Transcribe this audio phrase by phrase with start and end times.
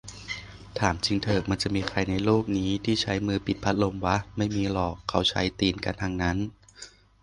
[0.79, 6.37] ถามจริงเถอะมันจะมีใครในโลกนี้ที่ใช้มือปิดพัดลมวะ ไม่มีหรอก เค้าก็ใช้ตีนกันทั้งนั้น